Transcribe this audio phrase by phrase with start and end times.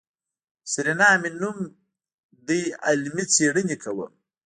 [0.71, 1.57] سېرېنا مې نوم
[2.47, 4.11] دی علمي څېړنې کوم.